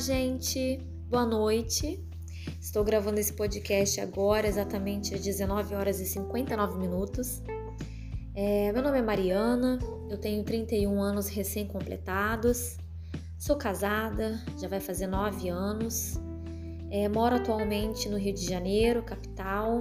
gente! 0.00 0.78
Boa 1.10 1.26
noite! 1.26 2.02
Estou 2.58 2.82
gravando 2.82 3.20
esse 3.20 3.34
podcast 3.34 4.00
agora, 4.00 4.48
exatamente 4.48 5.14
às 5.14 5.20
19 5.20 5.74
horas 5.74 6.00
e 6.00 6.06
59 6.06 6.78
minutos. 6.78 7.42
É, 8.34 8.72
meu 8.72 8.82
nome 8.82 8.98
é 8.98 9.02
Mariana, 9.02 9.78
eu 10.08 10.16
tenho 10.16 10.42
31 10.42 11.02
anos 11.02 11.28
recém-completados, 11.28 12.78
sou 13.38 13.56
casada, 13.56 14.42
já 14.58 14.68
vai 14.68 14.80
fazer 14.80 15.06
9 15.06 15.50
anos, 15.50 16.18
é, 16.90 17.06
moro 17.06 17.36
atualmente 17.36 18.08
no 18.08 18.16
Rio 18.16 18.32
de 18.32 18.46
Janeiro, 18.46 19.02
capital. 19.02 19.80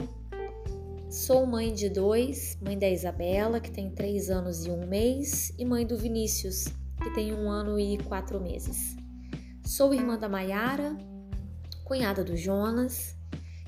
Sou 1.09 1.45
mãe 1.45 1.73
de 1.73 1.89
dois, 1.89 2.57
mãe 2.61 2.77
da 2.77 2.89
Isabela, 2.89 3.61
que 3.61 3.71
tem 3.71 3.89
3 3.89 4.29
anos 4.29 4.65
e 4.65 4.69
um 4.69 4.85
mês, 4.85 5.53
e 5.57 5.63
mãe 5.63 5.87
do 5.87 5.97
Vinícius, 5.97 6.65
que 7.01 7.09
tem 7.13 7.33
um 7.33 7.49
ano 7.49 7.79
e 7.79 7.97
quatro 7.99 8.39
meses. 8.41 8.98
Sou 9.69 9.93
irmã 9.93 10.17
da 10.17 10.27
Maiara, 10.27 10.97
cunhada 11.83 12.23
do 12.23 12.35
Jonas, 12.35 13.15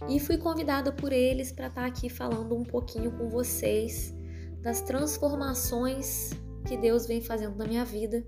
e 0.09 0.19
fui 0.19 0.35
convidada 0.35 0.91
por 0.91 1.13
eles 1.13 1.51
para 1.51 1.67
estar 1.67 1.81
tá 1.81 1.87
aqui 1.87 2.09
falando 2.09 2.55
um 2.55 2.63
pouquinho 2.63 3.11
com 3.11 3.29
vocês 3.29 4.11
das 4.63 4.81
transformações 4.81 6.31
que 6.67 6.75
Deus 6.75 7.05
vem 7.05 7.21
fazendo 7.21 7.55
na 7.55 7.67
minha 7.67 7.85
vida 7.85 8.25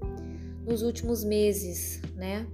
nos 0.64 0.84
últimos 0.84 1.24
meses, 1.24 2.00
né? 2.14 2.46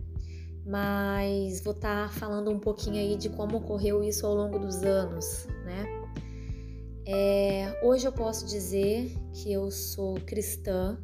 Mas 0.65 1.61
vou 1.65 1.73
estar 1.73 2.07
tá 2.07 2.13
falando 2.13 2.49
um 2.49 2.59
pouquinho 2.59 2.95
aí 2.95 3.17
de 3.17 3.27
como 3.27 3.57
ocorreu 3.57 4.01
isso 4.01 4.25
ao 4.25 4.33
longo 4.33 4.57
dos 4.57 4.83
anos, 4.83 5.47
né? 5.65 5.85
É, 7.05 7.77
hoje 7.83 8.07
eu 8.07 8.13
posso 8.13 8.45
dizer 8.45 9.13
que 9.33 9.51
eu 9.51 9.69
sou 9.69 10.13
cristã, 10.21 10.97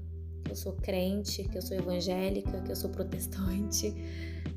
que 0.46 0.52
eu 0.52 0.56
sou 0.56 0.74
crente, 0.74 1.44
que 1.44 1.58
eu 1.58 1.62
sou 1.62 1.76
evangélica, 1.76 2.62
que 2.62 2.72
eu 2.72 2.76
sou 2.76 2.90
protestante, 2.90 3.94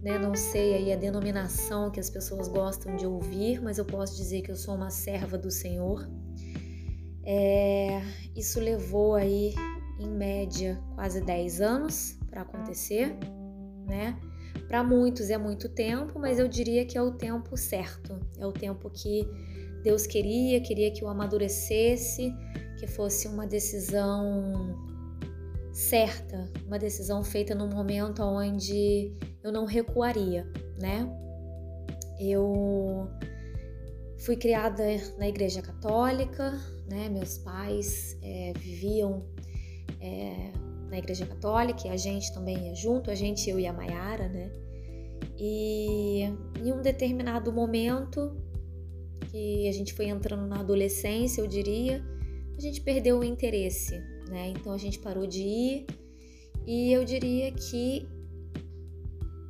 né? 0.02 0.18
Não 0.18 0.34
sei 0.34 0.74
aí 0.74 0.92
a 0.92 0.96
denominação 0.96 1.90
que 1.90 1.98
as 1.98 2.10
pessoas 2.10 2.46
gostam 2.46 2.94
de 2.94 3.06
ouvir, 3.06 3.60
mas 3.62 3.78
eu 3.78 3.84
posso 3.84 4.16
dizer 4.16 4.42
que 4.42 4.50
eu 4.50 4.56
sou 4.56 4.74
uma 4.74 4.90
serva 4.90 5.38
do 5.38 5.50
Senhor. 5.50 6.08
É, 7.24 8.02
isso 8.36 8.60
levou 8.60 9.14
aí, 9.14 9.54
em 9.98 10.08
média, 10.08 10.80
quase 10.94 11.20
10 11.20 11.60
anos 11.60 12.18
para 12.30 12.42
acontecer, 12.42 13.16
né? 13.86 14.18
Para 14.68 14.84
muitos 14.84 15.30
é 15.30 15.38
muito 15.38 15.68
tempo, 15.68 16.18
mas 16.18 16.38
eu 16.38 16.46
diria 16.46 16.84
que 16.84 16.96
é 16.98 17.02
o 17.02 17.12
tempo 17.12 17.56
certo, 17.56 18.20
é 18.38 18.46
o 18.46 18.52
tempo 18.52 18.90
que 18.90 19.26
Deus 19.82 20.06
queria, 20.06 20.60
queria 20.60 20.90
que 20.92 21.02
eu 21.02 21.08
amadurecesse, 21.08 22.34
que 22.78 22.86
fosse 22.86 23.26
uma 23.26 23.46
decisão 23.46 24.87
certa, 25.78 26.50
uma 26.66 26.76
decisão 26.76 27.22
feita 27.22 27.54
no 27.54 27.68
momento 27.68 28.20
onde 28.20 29.12
eu 29.44 29.52
não 29.52 29.64
recuaria, 29.64 30.44
né? 30.76 31.08
Eu 32.18 33.08
fui 34.18 34.36
criada 34.36 34.82
na 35.16 35.28
Igreja 35.28 35.62
Católica, 35.62 36.50
né? 36.90 37.08
Meus 37.08 37.38
pais 37.38 38.18
é, 38.20 38.52
viviam 38.58 39.24
é, 40.00 40.50
na 40.90 40.98
Igreja 40.98 41.24
Católica 41.24 41.86
e 41.86 41.90
a 41.90 41.96
gente 41.96 42.34
também 42.34 42.66
ia 42.66 42.74
junto, 42.74 43.08
a 43.08 43.14
gente, 43.14 43.48
eu 43.48 43.60
e 43.60 43.64
a 43.64 43.72
Maiara, 43.72 44.28
né? 44.28 44.50
E 45.38 46.24
em 46.60 46.72
um 46.72 46.82
determinado 46.82 47.52
momento 47.52 48.36
que 49.30 49.68
a 49.68 49.72
gente 49.72 49.94
foi 49.94 50.06
entrando 50.06 50.44
na 50.44 50.58
adolescência, 50.58 51.40
eu 51.40 51.46
diria, 51.46 52.04
a 52.56 52.60
gente 52.60 52.80
perdeu 52.80 53.20
o 53.20 53.24
interesse 53.24 54.17
né? 54.28 54.48
Então 54.50 54.72
a 54.72 54.78
gente 54.78 54.98
parou 54.98 55.26
de 55.26 55.42
ir 55.42 55.86
e 56.66 56.92
eu 56.92 57.04
diria 57.04 57.50
que 57.52 58.06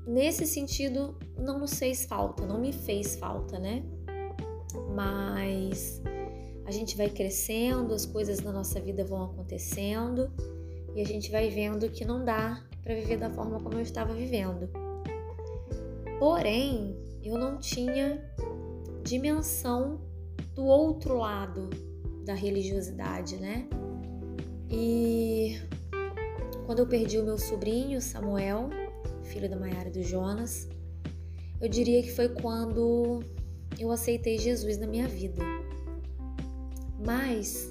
nesse 0.06 0.46
sentido 0.46 1.16
não 1.36 1.58
nos 1.58 1.78
fez 1.78 2.04
falta, 2.04 2.46
não 2.46 2.60
me 2.60 2.72
fez 2.72 3.16
falta, 3.16 3.58
né? 3.58 3.84
Mas 4.94 6.02
a 6.64 6.70
gente 6.70 6.96
vai 6.96 7.08
crescendo, 7.08 7.94
as 7.94 8.06
coisas 8.06 8.40
na 8.40 8.52
nossa 8.52 8.80
vida 8.80 9.04
vão 9.04 9.24
acontecendo 9.24 10.30
e 10.94 11.00
a 11.00 11.04
gente 11.04 11.30
vai 11.30 11.48
vendo 11.50 11.90
que 11.90 12.04
não 12.04 12.24
dá 12.24 12.64
para 12.82 12.94
viver 12.94 13.18
da 13.18 13.30
forma 13.30 13.60
como 13.60 13.74
eu 13.74 13.82
estava 13.82 14.14
vivendo. 14.14 14.68
Porém, 16.18 16.96
eu 17.22 17.38
não 17.38 17.58
tinha 17.58 18.22
dimensão 19.02 20.00
do 20.54 20.64
outro 20.64 21.16
lado 21.16 21.70
da 22.24 22.34
religiosidade, 22.34 23.36
né? 23.36 23.68
E 24.70 25.60
quando 26.66 26.80
eu 26.80 26.86
perdi 26.86 27.18
o 27.18 27.24
meu 27.24 27.38
sobrinho, 27.38 28.00
Samuel, 28.00 28.68
filho 29.22 29.48
da 29.48 29.56
Maiara 29.56 29.88
e 29.88 29.92
do 29.92 30.02
Jonas, 30.02 30.68
eu 31.60 31.68
diria 31.68 32.02
que 32.02 32.12
foi 32.12 32.28
quando 32.28 33.22
eu 33.78 33.90
aceitei 33.90 34.38
Jesus 34.38 34.76
na 34.76 34.86
minha 34.86 35.08
vida. 35.08 35.42
Mas 37.04 37.70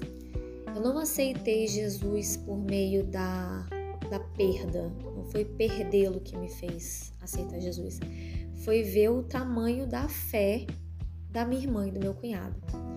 eu 0.74 0.80
não 0.80 0.98
aceitei 0.98 1.68
Jesus 1.68 2.36
por 2.36 2.56
meio 2.56 3.04
da, 3.04 3.66
da 4.10 4.18
perda, 4.18 4.92
não 5.14 5.24
foi 5.24 5.44
perdê-lo 5.44 6.20
que 6.20 6.36
me 6.36 6.48
fez 6.48 7.12
aceitar 7.20 7.60
Jesus, 7.60 8.00
foi 8.64 8.82
ver 8.82 9.10
o 9.10 9.22
tamanho 9.22 9.86
da 9.86 10.08
fé 10.08 10.66
da 11.30 11.44
minha 11.44 11.62
irmã 11.62 11.86
e 11.86 11.90
do 11.92 12.00
meu 12.00 12.14
cunhado 12.14 12.87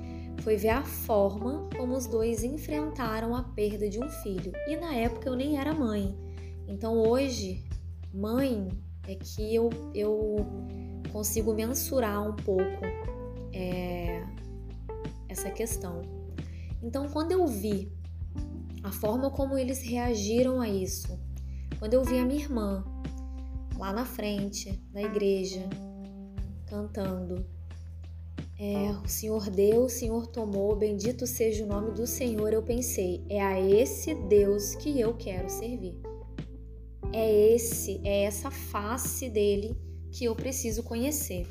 foi 0.43 0.57
ver 0.57 0.69
a 0.69 0.83
forma 0.83 1.69
como 1.77 1.95
os 1.95 2.07
dois 2.07 2.43
enfrentaram 2.43 3.35
a 3.35 3.43
perda 3.43 3.89
de 3.89 4.03
um 4.03 4.09
filho. 4.09 4.51
E 4.67 4.75
na 4.75 4.93
época 4.93 5.29
eu 5.29 5.35
nem 5.35 5.59
era 5.59 5.73
mãe. 5.73 6.17
Então 6.67 6.97
hoje, 6.97 7.63
mãe 8.13 8.67
é 9.07 9.15
que 9.15 9.53
eu, 9.53 9.69
eu 9.93 10.37
consigo 11.11 11.53
mensurar 11.53 12.27
um 12.27 12.35
pouco 12.35 12.85
é, 13.53 14.23
essa 15.27 15.49
questão. 15.49 16.01
Então, 16.81 17.09
quando 17.09 17.31
eu 17.31 17.45
vi 17.45 17.91
a 18.83 18.91
forma 18.91 19.29
como 19.29 19.57
eles 19.57 19.81
reagiram 19.81 20.59
a 20.59 20.67
isso, 20.67 21.19
quando 21.77 21.93
eu 21.93 22.03
vi 22.03 22.17
a 22.17 22.25
minha 22.25 22.41
irmã 22.41 22.83
lá 23.77 23.93
na 23.93 24.05
frente, 24.05 24.81
na 24.93 25.01
igreja, 25.01 25.67
cantando, 26.67 27.45
é, 28.63 28.91
o 29.03 29.07
Senhor 29.07 29.49
deu, 29.49 29.85
o 29.85 29.89
Senhor 29.89 30.27
tomou, 30.27 30.75
bendito 30.75 31.25
seja 31.25 31.65
o 31.65 31.67
nome 31.67 31.93
do 31.93 32.05
Senhor. 32.05 32.53
Eu 32.53 32.61
pensei, 32.61 33.25
é 33.27 33.41
a 33.41 33.59
esse 33.59 34.13
Deus 34.13 34.75
que 34.75 34.99
eu 34.99 35.15
quero 35.15 35.49
servir. 35.49 35.99
É 37.11 37.53
esse, 37.55 37.99
é 38.03 38.25
essa 38.25 38.51
face 38.51 39.27
dele 39.31 39.75
que 40.11 40.25
eu 40.25 40.35
preciso 40.35 40.83
conhecer. 40.83 41.47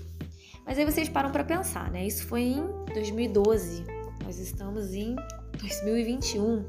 Mas 0.65 0.79
aí 0.79 0.85
vocês 0.85 1.09
param 1.09 1.33
para 1.33 1.43
pensar, 1.43 1.91
né? 1.91 2.07
Isso 2.07 2.29
foi 2.29 2.43
em 2.43 2.63
2012. 2.95 3.83
Nós 4.23 4.39
estamos 4.39 4.95
em 4.95 5.17
2021 5.59 6.65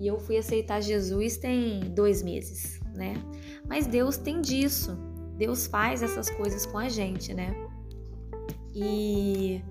e 0.00 0.06
eu 0.08 0.18
fui 0.18 0.36
aceitar 0.36 0.80
Jesus 0.80 1.36
tem 1.36 1.78
dois 1.94 2.24
meses, 2.24 2.80
né? 2.92 3.14
Mas 3.68 3.86
Deus 3.86 4.16
tem 4.16 4.40
disso. 4.40 4.98
Deus 5.36 5.68
faz 5.68 6.02
essas 6.02 6.28
coisas 6.28 6.66
com 6.66 6.76
a 6.76 6.88
gente, 6.88 7.32
né? 7.32 7.67
E 8.74 9.62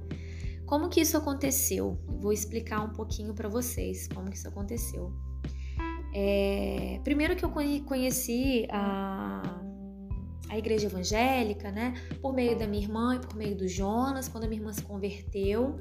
como 0.66 0.90
que 0.90 1.02
isso 1.02 1.18
aconteceu? 1.18 1.98
vou 2.20 2.34
explicar 2.34 2.82
um 2.82 2.90
pouquinho 2.90 3.34
para 3.34 3.48
vocês 3.48 4.08
como 4.08 4.30
que 4.30 4.38
isso 4.38 4.48
aconteceu. 4.48 5.12
É, 6.14 7.00
primeiro 7.04 7.36
que 7.36 7.46
eu 7.46 7.52
conheci 7.86 8.68
a, 8.72 9.62
a 10.50 10.58
igreja 10.58 10.88
evangélica, 10.88 11.72
né? 11.72 11.94
Por 12.22 12.34
meio 12.34 12.58
da 12.58 12.66
minha 12.66 12.84
irmã 12.84 13.16
e 13.16 13.20
por 13.20 13.36
meio 13.36 13.56
do 13.56 13.68
Jonas, 13.68 14.28
quando 14.28 14.46
a 14.46 14.48
minha 14.48 14.60
irmã 14.60 14.74
se 14.74 14.82
converteu. 14.82 15.80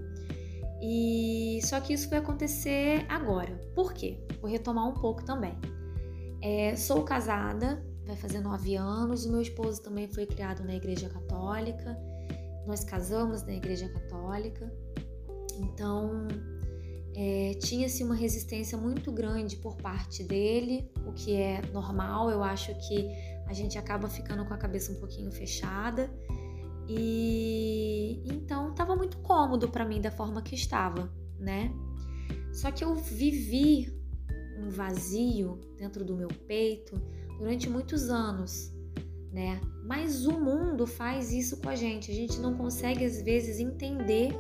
E 0.83 1.59
só 1.63 1.81
que 1.81 1.95
isso 1.95 2.09
foi 2.09 2.19
acontecer 2.19 3.07
agora. 3.09 3.59
Por 3.75 3.95
quê? 3.95 4.19
Vou 4.41 4.51
retomar 4.51 4.87
um 4.87 4.95
pouco 4.95 5.25
também. 5.25 5.55
É, 6.43 6.77
sou 6.77 7.03
casada, 7.03 7.83
vai 8.07 8.15
fazer 8.15 8.41
nove 8.41 8.77
anos. 8.77 9.25
O 9.25 9.33
meu 9.33 9.41
esposo 9.41 9.83
também 9.83 10.07
foi 10.07 10.27
criado 10.27 10.63
na 10.63 10.75
igreja 10.75 11.09
católica. 11.09 11.99
Nós 12.67 12.83
casamos 12.83 13.43
na 13.45 13.55
Igreja 13.55 13.89
Católica, 13.89 14.73
então 15.59 16.27
é, 17.15 17.55
tinha-se 17.55 18.03
uma 18.03 18.15
resistência 18.15 18.77
muito 18.77 19.13
grande 19.13 19.57
por 19.57 19.77
parte 19.77 20.25
dele, 20.25 20.91
o 21.07 21.13
que 21.13 21.35
é 21.35 21.63
normal, 21.73 22.31
eu 22.31 22.43
acho 22.43 22.75
que 22.89 23.09
a 23.47 23.53
gente 23.53 23.79
acaba 23.79 24.09
ficando 24.09 24.45
com 24.45 24.53
a 24.53 24.59
cabeça 24.59 24.93
um 24.93 24.97
pouquinho 24.97 25.31
fechada. 25.31 26.11
E 26.89 28.23
então 28.25 28.71
estava 28.71 28.95
muito 28.95 29.19
cômodo 29.19 29.69
para 29.69 29.85
mim 29.85 30.01
da 30.01 30.11
forma 30.11 30.41
que 30.41 30.55
estava, 30.55 31.13
né? 31.39 31.73
Só 32.53 32.71
que 32.71 32.85
eu 32.85 32.95
vivi 32.95 33.93
um 34.61 34.71
vazio 34.71 35.61
dentro 35.77 36.05
do 36.05 36.17
meu 36.17 36.29
peito 36.29 37.01
durante 37.39 37.69
muitos 37.69 38.09
anos 38.09 38.77
né? 39.37 39.61
Mas 39.87 40.27
o 40.27 40.33
mundo 40.33 40.85
faz 40.87 41.33
isso 41.33 41.59
com 41.59 41.69
a 41.69 41.77
gente. 41.77 42.11
A 42.11 42.15
gente 42.15 42.41
não 42.41 42.55
consegue 42.55 43.05
às 43.05 43.23
vezes 43.23 43.61
entender 43.61 44.37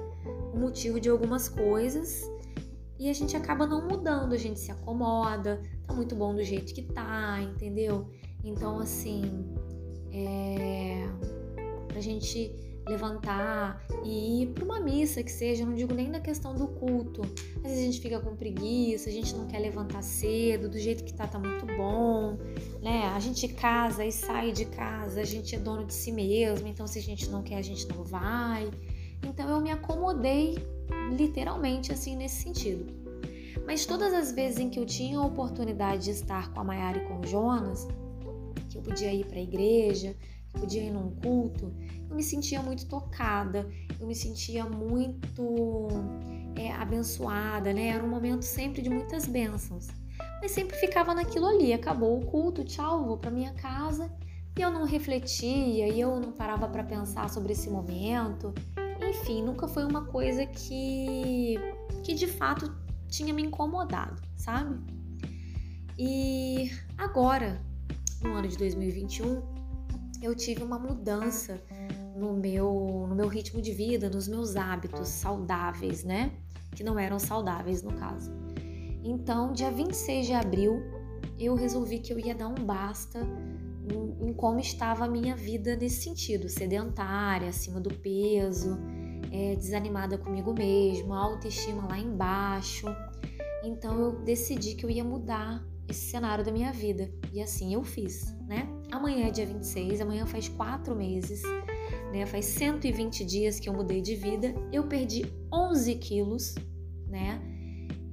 o 0.52 0.58
motivo 0.58 0.98
de 0.98 1.08
algumas 1.08 1.48
coisas 1.48 2.28
e 2.98 3.08
a 3.08 3.12
gente 3.12 3.36
acaba 3.36 3.66
não 3.66 3.86
mudando, 3.86 4.32
a 4.32 4.38
gente 4.38 4.58
se 4.58 4.72
acomoda, 4.72 5.62
tá 5.86 5.94
muito 5.94 6.16
bom 6.16 6.34
do 6.34 6.42
jeito 6.42 6.74
que 6.74 6.82
tá, 6.82 7.40
entendeu? 7.42 8.10
Então, 8.42 8.78
assim, 8.78 9.22
é, 10.12 11.04
pra 11.86 12.00
gente 12.00 12.52
levantar 12.88 13.84
e 14.04 14.42
ir 14.42 14.46
para 14.48 14.64
uma 14.64 14.80
missa 14.80 15.22
que 15.22 15.30
seja, 15.30 15.66
não 15.66 15.74
digo 15.74 15.92
nem 15.92 16.08
na 16.08 16.20
questão 16.20 16.54
do 16.54 16.68
culto. 16.68 17.22
Às 17.56 17.62
vezes 17.62 17.78
a 17.78 17.86
gente 17.86 18.00
fica 18.00 18.20
com 18.20 18.36
preguiça, 18.36 19.08
a 19.08 19.12
gente 19.12 19.34
não 19.34 19.46
quer 19.46 19.58
levantar 19.58 20.02
cedo, 20.02 20.68
do 20.68 20.78
jeito 20.78 21.04
que 21.04 21.12
tá 21.12 21.26
tá 21.26 21.38
muito 21.38 21.66
bom, 21.76 22.38
né? 22.80 23.04
A 23.14 23.20
gente 23.20 23.48
casa 23.48 24.04
e 24.04 24.12
sai 24.12 24.52
de 24.52 24.66
casa, 24.66 25.20
a 25.20 25.24
gente 25.24 25.54
é 25.54 25.58
dono 25.58 25.84
de 25.84 25.94
si 25.94 26.12
mesmo, 26.12 26.68
então 26.68 26.86
se 26.86 26.98
a 26.98 27.02
gente 27.02 27.28
não 27.28 27.42
quer, 27.42 27.56
a 27.56 27.62
gente 27.62 27.88
não 27.88 28.04
vai. 28.04 28.70
Então 29.26 29.48
eu 29.48 29.60
me 29.60 29.70
acomodei 29.70 30.56
literalmente 31.16 31.92
assim 31.92 32.16
nesse 32.16 32.42
sentido. 32.42 32.86
Mas 33.66 33.84
todas 33.84 34.12
as 34.14 34.30
vezes 34.30 34.60
em 34.60 34.70
que 34.70 34.78
eu 34.78 34.86
tinha 34.86 35.18
a 35.18 35.24
oportunidade 35.24 36.04
de 36.04 36.10
estar 36.12 36.52
com 36.52 36.60
a 36.60 36.64
Maiara 36.64 36.98
e 36.98 37.04
com 37.06 37.18
o 37.18 37.26
Jonas, 37.26 37.88
que 38.70 38.78
eu 38.78 38.82
podia 38.82 39.12
ir 39.12 39.26
para 39.26 39.38
a 39.38 39.42
igreja, 39.42 40.14
podia 40.58 40.82
ir 40.82 40.90
num 40.90 41.10
culto, 41.16 41.72
eu 42.08 42.16
me 42.16 42.22
sentia 42.22 42.62
muito 42.62 42.86
tocada, 42.86 43.68
eu 44.00 44.06
me 44.06 44.14
sentia 44.14 44.64
muito 44.64 45.88
é, 46.56 46.72
abençoada, 46.72 47.72
né? 47.72 47.88
Era 47.88 48.04
um 48.04 48.08
momento 48.08 48.42
sempre 48.42 48.82
de 48.82 48.90
muitas 48.90 49.26
bênçãos. 49.26 49.88
Mas 50.40 50.50
sempre 50.50 50.76
ficava 50.76 51.14
naquilo 51.14 51.46
ali, 51.46 51.72
acabou 51.72 52.18
o 52.18 52.26
culto, 52.26 52.64
tchau, 52.64 53.04
vou 53.04 53.16
para 53.16 53.30
minha 53.30 53.52
casa. 53.54 54.10
E 54.58 54.62
eu 54.62 54.70
não 54.70 54.84
refletia, 54.84 55.88
e 55.88 56.00
eu 56.00 56.18
não 56.18 56.32
parava 56.32 56.66
para 56.68 56.82
pensar 56.82 57.28
sobre 57.28 57.52
esse 57.52 57.68
momento. 57.68 58.54
Enfim, 59.06 59.42
nunca 59.42 59.68
foi 59.68 59.84
uma 59.84 60.06
coisa 60.06 60.46
que 60.46 61.56
que 62.02 62.14
de 62.14 62.26
fato 62.26 62.72
tinha 63.08 63.34
me 63.34 63.42
incomodado, 63.42 64.22
sabe? 64.36 64.78
E 65.98 66.70
agora, 66.96 67.60
no 68.22 68.34
ano 68.34 68.48
de 68.48 68.56
2021, 68.56 69.42
eu 70.22 70.34
tive 70.34 70.62
uma 70.62 70.78
mudança 70.78 71.60
no 72.16 72.34
meu, 72.34 73.06
no 73.08 73.14
meu 73.14 73.28
ritmo 73.28 73.60
de 73.60 73.72
vida, 73.72 74.08
nos 74.08 74.26
meus 74.26 74.56
hábitos 74.56 75.08
saudáveis, 75.08 76.02
né? 76.02 76.32
Que 76.74 76.82
não 76.82 76.98
eram 76.98 77.18
saudáveis 77.18 77.82
no 77.82 77.92
caso. 77.92 78.32
Então, 79.04 79.52
dia 79.52 79.70
26 79.70 80.26
de 80.26 80.32
abril, 80.32 80.82
eu 81.38 81.54
resolvi 81.54 81.98
que 81.98 82.12
eu 82.12 82.18
ia 82.18 82.34
dar 82.34 82.48
um 82.48 82.54
basta 82.54 83.20
em, 84.20 84.32
como 84.34 84.58
estava 84.58 85.04
a 85.04 85.08
minha 85.08 85.36
vida 85.36 85.76
nesse 85.76 86.02
sentido, 86.02 86.48
sedentária, 86.48 87.48
acima 87.48 87.80
do 87.80 87.92
peso, 87.94 88.76
é, 89.30 89.54
desanimada 89.54 90.18
comigo 90.18 90.52
mesma, 90.52 91.18
autoestima 91.18 91.86
lá 91.86 91.98
embaixo. 91.98 92.86
Então 93.62 94.00
eu 94.00 94.12
decidi 94.24 94.74
que 94.74 94.84
eu 94.84 94.90
ia 94.90 95.04
mudar 95.04 95.64
esse 95.88 96.10
cenário 96.10 96.44
da 96.44 96.50
minha 96.50 96.72
vida. 96.72 97.10
E 97.32 97.40
assim 97.40 97.74
eu 97.74 97.84
fiz, 97.84 98.34
né? 98.48 98.68
Amanhã 98.90 99.26
é 99.26 99.30
dia 99.30 99.46
26, 99.46 100.00
amanhã 100.00 100.26
faz 100.26 100.48
quatro 100.48 100.94
meses, 100.94 101.42
né? 102.12 102.24
Faz 102.26 102.44
120 102.46 103.24
dias 103.24 103.58
que 103.58 103.68
eu 103.68 103.74
mudei 103.74 104.00
de 104.00 104.14
vida. 104.14 104.54
Eu 104.72 104.84
perdi 104.84 105.32
11 105.52 105.94
quilos, 105.96 106.54
né? 107.08 107.40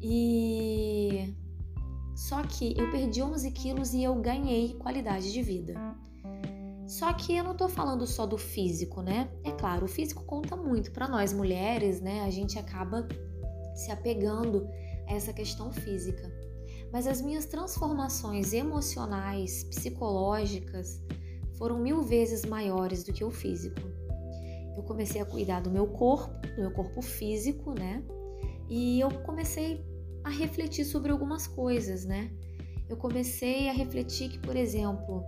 E 0.01 1.33
só 2.15 2.41
que 2.43 2.73
eu 2.77 2.89
perdi 2.91 3.21
11 3.21 3.51
quilos 3.51 3.93
e 3.93 4.03
eu 4.03 4.15
ganhei 4.15 4.73
qualidade 4.75 5.31
de 5.31 5.41
vida. 5.41 5.73
Só 6.87 7.13
que 7.13 7.35
eu 7.35 7.43
não 7.43 7.55
tô 7.55 7.69
falando 7.69 8.05
só 8.05 8.25
do 8.25 8.37
físico, 8.37 9.01
né? 9.01 9.29
É 9.43 9.51
claro, 9.51 9.85
o 9.85 9.87
físico 9.87 10.23
conta 10.25 10.55
muito 10.55 10.91
para 10.91 11.07
nós 11.07 11.31
mulheres, 11.33 12.01
né? 12.01 12.21
A 12.21 12.29
gente 12.29 12.59
acaba 12.59 13.07
se 13.75 13.91
apegando 13.91 14.67
a 15.07 15.13
essa 15.13 15.31
questão 15.31 15.71
física 15.71 16.31
mas 16.93 17.07
as 17.07 17.23
minhas 17.23 17.47
transformações 17.47 18.53
emocionais, 18.53 19.63
psicológicas, 19.63 21.01
foram 21.57 21.79
mil 21.79 22.03
vezes 22.03 22.45
maiores 22.45 23.03
do 23.03 23.11
que 23.11 23.23
o 23.23 23.31
físico. 23.31 23.81
Eu 24.77 24.83
comecei 24.83 25.19
a 25.19 25.25
cuidar 25.25 25.61
do 25.61 25.71
meu 25.71 25.87
corpo, 25.87 26.47
do 26.49 26.61
meu 26.61 26.71
corpo 26.71 27.01
físico, 27.01 27.73
né? 27.73 28.03
E 28.69 28.99
eu 28.99 29.09
comecei 29.21 29.83
a 30.23 30.29
refletir 30.29 30.85
sobre 30.85 31.11
algumas 31.11 31.47
coisas, 31.47 32.05
né? 32.05 32.31
Eu 32.87 32.95
comecei 32.97 33.69
a 33.69 33.73
refletir 33.73 34.29
que, 34.29 34.37
por 34.37 34.55
exemplo, 34.55 35.23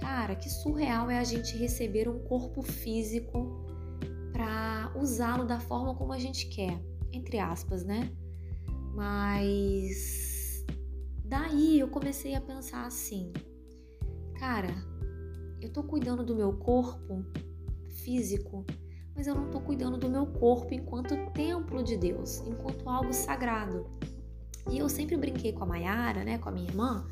cara, 0.00 0.36
que 0.36 0.48
surreal 0.48 1.10
é 1.10 1.18
a 1.18 1.24
gente 1.24 1.56
receber 1.56 2.08
um 2.08 2.20
corpo 2.20 2.62
físico 2.62 3.66
para 4.32 4.92
usá-lo 4.96 5.44
da 5.44 5.58
forma 5.58 5.96
como 5.96 6.12
a 6.12 6.18
gente 6.18 6.46
quer, 6.46 6.80
entre 7.12 7.40
aspas, 7.40 7.84
né? 7.84 8.08
Mas 8.94 10.27
Daí 11.28 11.78
eu 11.78 11.88
comecei 11.88 12.34
a 12.34 12.40
pensar 12.40 12.86
assim: 12.86 13.30
cara, 14.38 14.74
eu 15.60 15.70
tô 15.70 15.82
cuidando 15.82 16.24
do 16.24 16.34
meu 16.34 16.54
corpo 16.54 17.22
físico, 18.02 18.64
mas 19.14 19.26
eu 19.26 19.34
não 19.34 19.50
tô 19.50 19.60
cuidando 19.60 19.98
do 19.98 20.08
meu 20.08 20.26
corpo 20.26 20.72
enquanto 20.72 21.14
templo 21.32 21.82
de 21.82 21.98
Deus, 21.98 22.38
enquanto 22.46 22.88
algo 22.88 23.12
sagrado. 23.12 23.86
E 24.70 24.78
eu 24.78 24.88
sempre 24.88 25.18
brinquei 25.18 25.52
com 25.52 25.64
a 25.64 25.66
Mayara, 25.66 26.24
né, 26.24 26.38
com 26.38 26.48
a 26.48 26.52
minha 26.52 26.66
irmã, 26.66 27.06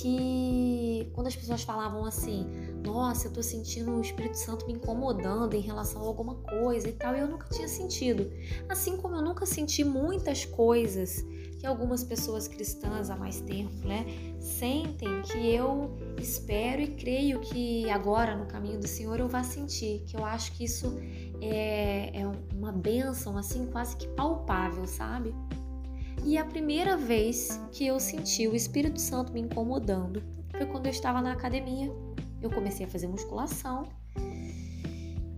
que 0.00 1.10
quando 1.12 1.26
as 1.26 1.36
pessoas 1.36 1.62
falavam 1.62 2.06
assim, 2.06 2.46
nossa, 2.82 3.28
eu 3.28 3.32
tô 3.32 3.42
sentindo 3.42 3.92
o 3.92 4.00
Espírito 4.00 4.38
Santo 4.38 4.66
me 4.66 4.72
incomodando 4.72 5.54
em 5.54 5.60
relação 5.60 6.02
a 6.02 6.06
alguma 6.06 6.36
coisa 6.36 6.88
e 6.88 6.92
tal, 6.92 7.14
eu 7.14 7.28
nunca 7.28 7.46
tinha 7.50 7.68
sentido. 7.68 8.30
Assim 8.68 8.96
como 8.96 9.16
eu 9.16 9.22
nunca 9.22 9.44
senti 9.44 9.84
muitas 9.84 10.46
coisas 10.46 11.24
que 11.64 11.68
algumas 11.68 12.04
pessoas 12.04 12.46
cristãs 12.46 13.08
há 13.08 13.16
mais 13.16 13.40
tempo, 13.40 13.88
né, 13.88 14.04
sentem 14.38 15.22
que 15.22 15.48
eu 15.48 15.96
espero 16.20 16.82
e 16.82 16.88
creio 16.88 17.40
que 17.40 17.88
agora 17.88 18.36
no 18.36 18.44
caminho 18.44 18.78
do 18.78 18.86
Senhor 18.86 19.18
eu 19.18 19.26
vá 19.26 19.42
sentir, 19.42 20.04
que 20.06 20.14
eu 20.14 20.26
acho 20.26 20.52
que 20.52 20.64
isso 20.64 20.94
é, 21.40 22.20
é 22.20 22.26
uma 22.52 22.70
bênção 22.70 23.38
assim 23.38 23.64
quase 23.64 23.96
que 23.96 24.06
palpável, 24.08 24.86
sabe? 24.86 25.34
E 26.22 26.36
a 26.36 26.44
primeira 26.44 26.98
vez 26.98 27.58
que 27.72 27.86
eu 27.86 27.98
senti 27.98 28.46
o 28.46 28.54
Espírito 28.54 29.00
Santo 29.00 29.32
me 29.32 29.40
incomodando 29.40 30.22
foi 30.50 30.66
quando 30.66 30.84
eu 30.84 30.92
estava 30.92 31.22
na 31.22 31.32
academia. 31.32 31.90
Eu 32.42 32.50
comecei 32.50 32.84
a 32.84 32.88
fazer 32.90 33.06
musculação 33.06 33.88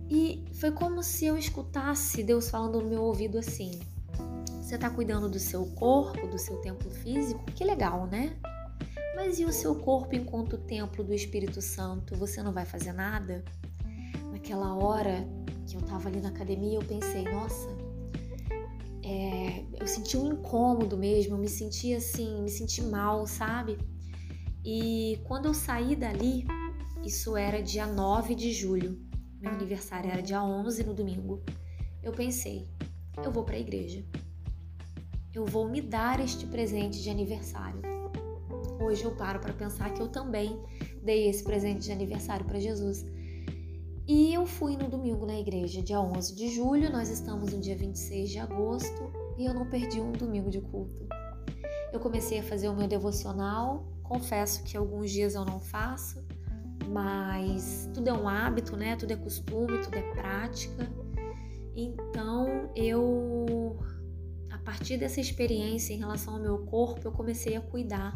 e 0.09 0.43
foi 0.55 0.71
como 0.71 1.01
se 1.01 1.25
eu 1.25 1.37
escutasse 1.37 2.21
Deus 2.21 2.49
falando 2.49 2.81
no 2.81 2.89
meu 2.89 3.03
ouvido 3.03 3.37
assim: 3.37 3.79
Você 4.67 4.75
está 4.75 4.89
cuidando 4.89 5.29
do 5.29 5.39
seu 5.39 5.65
corpo, 5.65 6.27
do 6.27 6.37
seu 6.37 6.57
templo 6.57 6.89
físico? 6.89 7.41
Que 7.55 7.63
legal, 7.63 8.05
né? 8.05 8.35
Mas 9.15 9.39
e 9.39 9.45
o 9.45 9.53
seu 9.53 9.73
corpo 9.75 10.13
enquanto 10.13 10.57
templo 10.57 11.05
do 11.05 11.13
Espírito 11.13 11.61
Santo? 11.61 12.17
Você 12.17 12.43
não 12.43 12.51
vai 12.51 12.65
fazer 12.65 12.91
nada? 12.91 13.45
Naquela 14.29 14.75
hora 14.75 15.25
que 15.65 15.77
eu 15.77 15.79
estava 15.79 16.09
ali 16.09 16.19
na 16.19 16.27
academia, 16.27 16.77
eu 16.77 16.83
pensei: 16.83 17.23
Nossa 17.23 17.69
é, 19.05 19.63
eu 19.79 19.87
senti 19.87 20.17
um 20.17 20.33
incômodo 20.33 20.97
mesmo, 20.97 21.35
eu 21.35 21.39
me 21.39 21.47
senti 21.47 21.93
assim, 21.93 22.41
me 22.41 22.49
senti 22.49 22.81
mal, 22.81 23.25
sabe? 23.25 23.77
E 24.65 25.17
quando 25.23 25.45
eu 25.45 25.53
saí 25.53 25.95
dali, 25.95 26.45
isso 27.05 27.37
era 27.37 27.63
dia 27.63 27.87
9 27.87 28.35
de 28.35 28.51
julho, 28.51 28.99
meu 29.39 29.49
aniversário 29.49 30.11
era 30.11 30.21
dia 30.21 30.43
11 30.43 30.83
no 30.83 30.93
domingo, 30.93 31.41
eu 32.03 32.11
pensei, 32.11 32.67
eu 33.23 33.31
vou 33.31 33.45
para 33.45 33.55
a 33.55 33.59
igreja. 33.59 34.03
Eu 35.37 35.45
vou 35.45 35.69
me 35.69 35.81
dar 35.81 36.19
este 36.19 36.47
presente 36.47 36.99
de 36.99 37.11
aniversário. 37.11 37.79
Hoje 38.83 39.03
eu 39.03 39.11
paro 39.11 39.39
para 39.39 39.53
pensar 39.53 39.93
que 39.93 40.01
eu 40.01 40.07
também 40.07 40.59
dei 41.03 41.29
esse 41.29 41.43
presente 41.43 41.81
de 41.81 41.91
aniversário 41.91 42.43
para 42.43 42.59
Jesus. 42.59 43.05
E 44.07 44.33
eu 44.33 44.47
fui 44.47 44.75
no 44.75 44.89
domingo 44.89 45.27
na 45.27 45.39
igreja, 45.39 45.79
dia 45.79 46.01
11 46.01 46.33
de 46.33 46.49
julho, 46.49 46.91
nós 46.91 47.11
estamos 47.11 47.53
no 47.53 47.59
dia 47.59 47.77
26 47.77 48.31
de 48.31 48.39
agosto 48.39 49.11
e 49.37 49.45
eu 49.45 49.53
não 49.53 49.69
perdi 49.69 50.01
um 50.01 50.11
domingo 50.11 50.49
de 50.49 50.59
culto. 50.59 51.07
Eu 51.93 51.99
comecei 51.99 52.39
a 52.39 52.43
fazer 52.43 52.69
o 52.69 52.75
meu 52.75 52.87
devocional, 52.87 53.85
confesso 54.01 54.63
que 54.63 54.75
alguns 54.75 55.11
dias 55.11 55.35
eu 55.35 55.45
não 55.45 55.59
faço, 55.59 56.25
mas 56.89 57.87
tudo 57.93 58.07
é 58.07 58.13
um 58.13 58.27
hábito, 58.27 58.75
né? 58.75 58.95
Tudo 58.95 59.11
é 59.11 59.15
costume, 59.15 59.83
tudo 59.83 59.97
é 59.97 60.01
prática. 60.13 60.91
Então 61.75 62.71
eu, 62.75 63.77
a 64.51 64.57
partir 64.59 64.97
dessa 64.97 65.19
experiência 65.19 65.93
em 65.93 65.97
relação 65.97 66.35
ao 66.35 66.39
meu 66.39 66.59
corpo, 66.65 67.07
eu 67.07 67.11
comecei 67.11 67.55
a 67.55 67.61
cuidar 67.61 68.13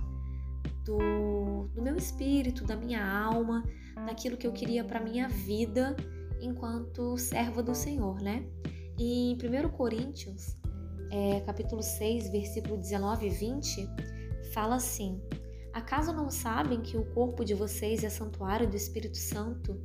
do, 0.86 1.68
do 1.74 1.82
meu 1.82 1.96
espírito, 1.96 2.66
da 2.66 2.76
minha 2.76 3.06
alma 3.06 3.64
naquilo 3.96 4.38
que 4.38 4.48
eu 4.48 4.52
queria 4.52 4.84
para 4.84 5.00
minha 5.00 5.28
vida 5.28 5.96
enquanto 6.42 7.18
serva 7.18 7.62
do 7.62 7.76
Senhor, 7.76 8.22
né? 8.22 8.46
E 8.98 9.32
em 9.32 9.36
1 9.36 9.70
Coríntios, 9.70 10.58
é, 11.12 11.42
capítulo 11.42 11.82
6, 11.82 12.30
versículo 12.30 12.78
19 12.78 13.28
e 13.28 13.30
20, 13.30 13.90
fala 14.54 14.76
assim: 14.76 15.22
Acaso 15.74 16.12
não 16.12 16.30
sabem 16.30 16.82
que 16.82 16.98
o 16.98 17.06
corpo 17.14 17.46
de 17.46 17.54
vocês 17.54 18.04
é 18.04 18.10
santuário 18.10 18.70
do 18.70 18.76
Espírito 18.76 19.18
Santo, 19.18 19.80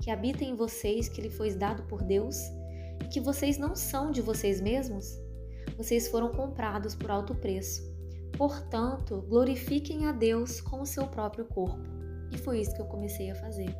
que 0.00 0.10
habita 0.10 0.44
em 0.44 0.54
vocês, 0.54 1.08
que 1.08 1.20
lhe 1.20 1.30
foi 1.30 1.54
dado 1.54 1.84
por 1.84 2.02
Deus, 2.02 2.36
e 3.04 3.08
que 3.08 3.20
vocês 3.20 3.56
não 3.56 3.74
são 3.74 4.10
de 4.10 4.20
vocês 4.20 4.60
mesmos? 4.60 5.18
Vocês 5.80 6.08
foram 6.08 6.28
comprados 6.28 6.94
por 6.94 7.10
alto 7.10 7.34
preço. 7.34 7.90
Portanto, 8.36 9.24
glorifiquem 9.26 10.04
a 10.04 10.12
Deus 10.12 10.60
com 10.60 10.82
o 10.82 10.86
seu 10.86 11.06
próprio 11.06 11.46
corpo. 11.46 11.80
E 12.30 12.36
foi 12.36 12.60
isso 12.60 12.74
que 12.74 12.82
eu 12.82 12.84
comecei 12.84 13.30
a 13.30 13.34
fazer. 13.34 13.74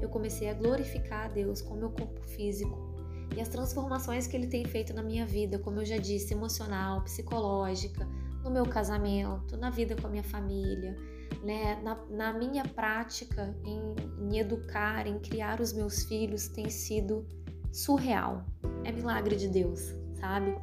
eu 0.00 0.08
comecei 0.08 0.48
a 0.48 0.54
glorificar 0.54 1.26
a 1.26 1.28
Deus 1.28 1.60
com 1.60 1.74
o 1.74 1.76
meu 1.76 1.90
corpo 1.90 2.26
físico 2.28 2.94
e 3.36 3.42
as 3.42 3.48
transformações 3.48 4.26
que 4.26 4.34
Ele 4.34 4.46
tem 4.46 4.64
feito 4.64 4.94
na 4.94 5.02
minha 5.02 5.26
vida, 5.26 5.58
como 5.58 5.80
eu 5.80 5.84
já 5.84 5.98
disse, 5.98 6.32
emocional, 6.32 7.04
psicológica, 7.04 8.08
no 8.42 8.50
meu 8.50 8.64
casamento, 8.64 9.54
na 9.58 9.68
vida 9.68 9.94
com 9.94 10.06
a 10.06 10.10
minha 10.10 10.24
família, 10.24 10.96
né? 11.42 11.78
na, 11.82 11.94
na 12.08 12.32
minha 12.32 12.64
prática 12.64 13.54
em, 13.66 13.94
em 14.18 14.38
educar, 14.38 15.06
em 15.06 15.18
criar 15.18 15.60
os 15.60 15.74
meus 15.74 16.04
filhos, 16.04 16.48
tem 16.48 16.70
sido 16.70 17.26
surreal. 17.70 18.46
É 18.82 18.90
milagre 18.90 19.36
de 19.36 19.48
Deus, 19.48 19.94
sabe? 20.18 20.56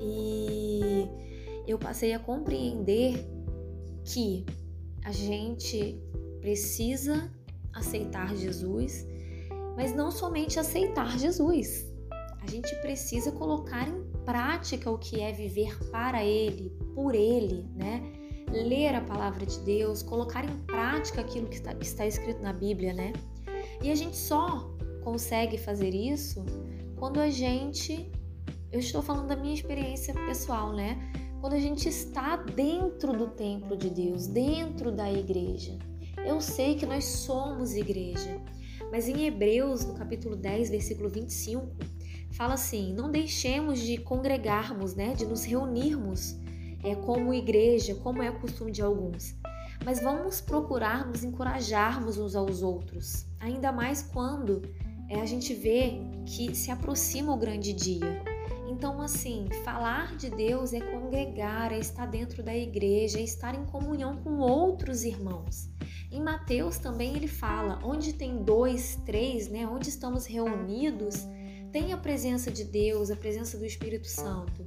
E 0.00 1.08
eu 1.66 1.78
passei 1.78 2.12
a 2.12 2.18
compreender 2.18 3.26
que 4.04 4.44
a 5.04 5.12
gente 5.12 6.00
precisa 6.40 7.30
aceitar 7.72 8.34
Jesus, 8.36 9.06
mas 9.76 9.94
não 9.94 10.10
somente 10.10 10.58
aceitar 10.58 11.18
Jesus. 11.18 11.92
A 12.40 12.50
gente 12.50 12.74
precisa 12.76 13.32
colocar 13.32 13.88
em 13.88 14.04
prática 14.24 14.90
o 14.90 14.98
que 14.98 15.20
é 15.20 15.32
viver 15.32 15.76
para 15.90 16.22
Ele, 16.22 16.70
por 16.94 17.14
Ele, 17.14 17.66
né? 17.74 18.02
Ler 18.50 18.94
a 18.94 19.00
palavra 19.00 19.46
de 19.46 19.58
Deus, 19.60 20.02
colocar 20.02 20.44
em 20.44 20.58
prática 20.66 21.22
aquilo 21.22 21.48
que 21.48 21.56
está, 21.56 21.74
que 21.74 21.86
está 21.86 22.06
escrito 22.06 22.42
na 22.42 22.52
Bíblia, 22.52 22.92
né? 22.92 23.12
E 23.82 23.90
a 23.90 23.94
gente 23.94 24.16
só 24.16 24.70
consegue 25.02 25.58
fazer 25.58 25.94
isso 25.94 26.44
quando 26.96 27.20
a 27.20 27.30
gente. 27.30 28.10
Eu 28.74 28.80
estou 28.80 29.00
falando 29.00 29.28
da 29.28 29.36
minha 29.36 29.54
experiência 29.54 30.12
pessoal, 30.26 30.72
né? 30.72 30.98
Quando 31.40 31.52
a 31.52 31.60
gente 31.60 31.88
está 31.88 32.34
dentro 32.34 33.16
do 33.16 33.28
templo 33.28 33.76
de 33.76 33.88
Deus, 33.88 34.26
dentro 34.26 34.90
da 34.90 35.12
igreja. 35.12 35.78
Eu 36.26 36.40
sei 36.40 36.74
que 36.74 36.84
nós 36.84 37.04
somos 37.04 37.76
igreja, 37.76 38.42
mas 38.90 39.06
em 39.06 39.26
Hebreus, 39.26 39.84
no 39.84 39.94
capítulo 39.94 40.34
10, 40.34 40.70
versículo 40.70 41.08
25, 41.08 41.68
fala 42.32 42.54
assim: 42.54 42.92
não 42.92 43.12
deixemos 43.12 43.78
de 43.78 43.96
congregarmos, 43.96 44.96
né, 44.96 45.14
de 45.14 45.24
nos 45.24 45.44
reunirmos 45.44 46.36
é, 46.82 46.96
como 46.96 47.32
igreja, 47.32 47.94
como 47.94 48.24
é 48.24 48.30
o 48.30 48.40
costume 48.40 48.72
de 48.72 48.82
alguns, 48.82 49.36
mas 49.84 50.02
vamos 50.02 50.40
procurar 50.40 51.06
nos 51.06 51.22
encorajarmos 51.22 52.18
uns 52.18 52.34
aos 52.34 52.60
outros, 52.60 53.24
ainda 53.38 53.70
mais 53.70 54.02
quando 54.02 54.62
é, 55.08 55.20
a 55.20 55.26
gente 55.26 55.54
vê 55.54 56.00
que 56.26 56.56
se 56.56 56.72
aproxima 56.72 57.32
o 57.32 57.38
grande 57.38 57.72
dia. 57.72 58.33
Então, 58.74 59.00
assim, 59.00 59.46
falar 59.64 60.16
de 60.16 60.28
Deus 60.28 60.72
é 60.72 60.80
congregar, 60.80 61.72
é 61.72 61.78
estar 61.78 62.06
dentro 62.06 62.42
da 62.42 62.54
igreja, 62.54 63.20
é 63.20 63.22
estar 63.22 63.54
em 63.54 63.64
comunhão 63.66 64.16
com 64.16 64.38
outros 64.38 65.04
irmãos. 65.04 65.70
Em 66.10 66.20
Mateus 66.20 66.76
também 66.78 67.14
ele 67.14 67.28
fala: 67.28 67.78
onde 67.84 68.12
tem 68.12 68.42
dois, 68.42 68.98
três, 69.06 69.48
né? 69.48 69.64
Onde 69.64 69.88
estamos 69.90 70.26
reunidos, 70.26 71.24
tem 71.70 71.92
a 71.92 71.96
presença 71.96 72.50
de 72.50 72.64
Deus, 72.64 73.12
a 73.12 73.16
presença 73.16 73.56
do 73.56 73.64
Espírito 73.64 74.08
Santo. 74.08 74.66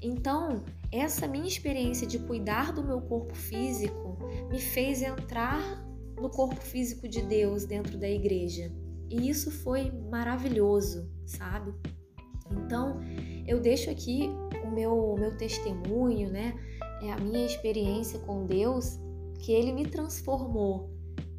Então, 0.00 0.64
essa 0.90 1.28
minha 1.28 1.46
experiência 1.46 2.06
de 2.06 2.18
cuidar 2.20 2.72
do 2.72 2.82
meu 2.82 3.02
corpo 3.02 3.34
físico 3.34 4.16
me 4.50 4.58
fez 4.58 5.02
entrar 5.02 5.86
no 6.16 6.30
corpo 6.30 6.62
físico 6.62 7.06
de 7.06 7.20
Deus 7.20 7.66
dentro 7.66 7.98
da 7.98 8.08
igreja. 8.08 8.72
E 9.10 9.28
isso 9.28 9.50
foi 9.50 9.90
maravilhoso, 10.10 11.10
sabe? 11.26 11.74
Então, 12.50 13.00
eu 13.46 13.60
deixo 13.60 13.90
aqui 13.90 14.30
o 14.64 14.70
meu, 14.70 15.14
meu 15.18 15.36
testemunho, 15.36 16.30
né? 16.30 16.54
É 17.02 17.12
a 17.12 17.16
minha 17.16 17.44
experiência 17.44 18.18
com 18.20 18.46
Deus, 18.46 18.98
que 19.40 19.52
Ele 19.52 19.72
me 19.72 19.86
transformou 19.86 20.90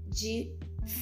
de 0.07 0.55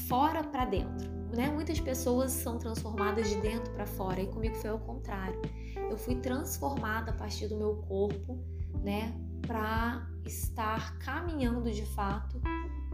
fora 0.07 0.43
para 0.43 0.65
dentro. 0.65 1.12
Né? 1.36 1.50
Muitas 1.50 1.79
pessoas 1.79 2.31
são 2.31 2.60
transformadas 2.60 3.27
de 3.27 3.41
dentro 3.41 3.74
para 3.74 3.86
fora 3.86 4.22
e 4.22 4.27
comigo 4.27 4.55
foi 4.55 4.69
ao 4.69 4.79
contrário. 4.79 5.41
Eu 5.89 5.98
fui 5.98 6.15
transformada 6.15 7.12
a 7.12 7.13
partir 7.13 7.48
do 7.48 7.57
meu 7.57 7.77
corpo, 7.88 8.39
né, 8.83 9.13
para 9.41 10.07
estar 10.25 10.98
caminhando 11.00 11.72
de 11.72 11.86
fato 11.88 12.39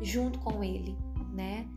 junto 0.01 0.39
com 0.39 0.63
ele, 0.63 0.97
né? 1.33 1.67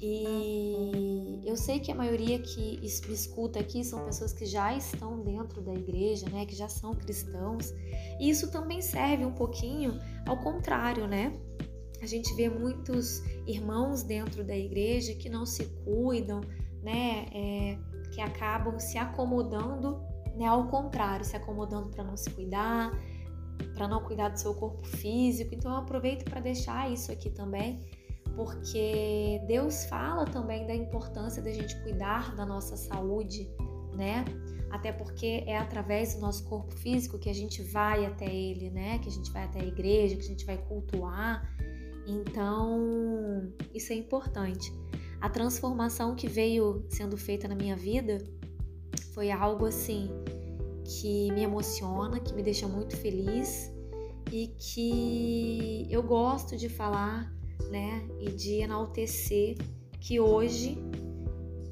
E 0.00 1.40
eu 1.44 1.56
sei 1.56 1.80
que 1.80 1.90
a 1.90 1.94
maioria 1.94 2.38
que 2.38 2.78
me 2.80 3.14
escuta 3.14 3.58
aqui 3.58 3.82
são 3.82 4.04
pessoas 4.04 4.32
que 4.32 4.44
já 4.44 4.76
estão 4.76 5.22
dentro 5.22 5.62
da 5.62 5.72
igreja, 5.72 6.28
né, 6.28 6.44
que 6.44 6.54
já 6.54 6.68
são 6.68 6.94
cristãos. 6.94 7.72
E 8.20 8.28
isso 8.28 8.50
também 8.50 8.82
serve 8.82 9.24
um 9.24 9.32
pouquinho 9.32 9.98
ao 10.26 10.38
contrário, 10.38 11.06
né? 11.06 11.32
A 12.02 12.06
gente 12.06 12.34
vê 12.34 12.50
muitos 12.50 13.22
irmãos 13.46 14.02
dentro 14.02 14.44
da 14.44 14.56
igreja 14.56 15.14
que 15.14 15.30
não 15.30 15.46
se 15.46 15.64
cuidam, 15.82 16.42
né, 16.82 17.26
é, 17.32 17.78
que 18.12 18.20
acabam 18.20 18.78
se 18.78 18.98
acomodando, 18.98 19.98
né, 20.36 20.44
ao 20.44 20.68
contrário, 20.68 21.24
se 21.24 21.36
acomodando 21.36 21.88
para 21.88 22.04
não 22.04 22.18
se 22.18 22.28
cuidar, 22.30 22.92
para 23.74 23.88
não 23.88 24.04
cuidar 24.04 24.28
do 24.28 24.38
seu 24.38 24.54
corpo 24.54 24.86
físico. 24.86 25.54
Então 25.54 25.72
eu 25.72 25.78
aproveito 25.78 26.24
para 26.24 26.38
deixar 26.38 26.92
isso 26.92 27.10
aqui 27.10 27.30
também 27.30 27.80
porque 28.36 29.40
Deus 29.48 29.86
fala 29.86 30.26
também 30.26 30.66
da 30.66 30.74
importância 30.74 31.42
da 31.42 31.50
gente 31.50 31.74
cuidar 31.82 32.36
da 32.36 32.44
nossa 32.44 32.76
saúde, 32.76 33.50
né? 33.94 34.24
Até 34.70 34.92
porque 34.92 35.42
é 35.46 35.56
através 35.56 36.14
do 36.14 36.20
nosso 36.20 36.44
corpo 36.44 36.74
físico 36.74 37.18
que 37.18 37.30
a 37.30 37.34
gente 37.34 37.62
vai 37.62 38.04
até 38.04 38.26
Ele, 38.26 38.70
né? 38.70 38.98
Que 38.98 39.08
a 39.08 39.12
gente 39.12 39.32
vai 39.32 39.44
até 39.44 39.60
a 39.60 39.64
igreja, 39.64 40.16
que 40.16 40.22
a 40.22 40.28
gente 40.28 40.44
vai 40.44 40.58
cultuar. 40.58 41.50
Então, 42.06 43.50
isso 43.74 43.92
é 43.92 43.96
importante. 43.96 44.72
A 45.20 45.30
transformação 45.30 46.14
que 46.14 46.28
veio 46.28 46.84
sendo 46.90 47.16
feita 47.16 47.48
na 47.48 47.54
minha 47.54 47.74
vida 47.74 48.18
foi 49.14 49.30
algo 49.30 49.64
assim 49.64 50.10
que 50.84 51.32
me 51.32 51.42
emociona, 51.42 52.20
que 52.20 52.34
me 52.34 52.42
deixa 52.42 52.68
muito 52.68 52.96
feliz 52.96 53.72
e 54.30 54.48
que 54.48 55.86
eu 55.90 56.02
gosto 56.02 56.56
de 56.56 56.68
falar 56.68 57.35
né? 57.70 58.06
E 58.20 58.30
de 58.30 58.60
enaltecer 58.60 59.56
que 60.00 60.20
hoje, 60.20 60.78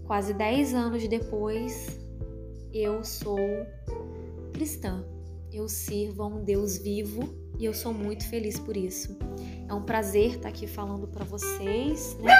quase 0.05 0.35
10 0.35 0.75
anos 0.75 1.09
depois, 1.09 1.99
eu 2.73 3.05
sou 3.05 3.39
cristã. 4.53 5.05
Eu 5.53 5.69
sirvo 5.69 6.23
a 6.23 6.27
um 6.27 6.43
Deus 6.43 6.79
vivo 6.79 7.23
e 7.59 7.65
eu 7.65 7.73
sou 7.73 7.95
muito 7.95 8.29
feliz 8.29 8.59
por 8.59 8.77
isso. 8.77 9.17
É 9.69 9.73
um 9.73 9.83
prazer 9.83 10.37
estar 10.37 10.49
aqui 10.49 10.67
falando 10.67 11.07
para 11.07 11.25
vocês, 11.25 12.17
né? 12.19 12.33